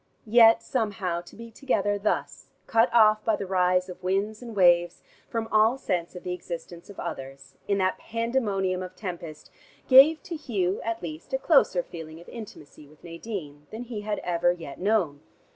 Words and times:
Yet, 0.25 0.63
somehow, 0.63 1.21
to 1.21 1.35
be 1.35 1.51
together 1.51 1.99
thus, 1.99 2.47
cut 2.65 2.91
off 2.91 3.23
by 3.23 3.35
the 3.35 3.45
rise 3.45 3.87
of 3.87 4.01
winds 4.01 4.41
and 4.41 4.55
waves, 4.55 5.03
from 5.29 5.47
all 5.51 5.77
sense 5.77 6.15
of 6.15 6.23
the 6.23 6.33
existence 6.33 6.89
of 6.89 6.99
others, 6.99 7.53
in 7.67 7.77
that 7.77 7.99
pandemonium 7.99 8.81
of 8.81 8.95
tempest, 8.95 9.51
gave 9.87 10.23
to 10.23 10.35
Hugh 10.35 10.81
at 10.81 11.03
least 11.03 11.33
a 11.33 11.37
closer 11.37 11.83
feeling 11.83 12.19
of 12.19 12.27
intimacy 12.29 12.87
with 12.87 13.03
Nadine, 13.03 13.67
than 13.69 13.83
he 13.83 14.01
had 14.01 14.17
ever 14.23 14.51
yet 14.51 14.79
known. 14.79 15.21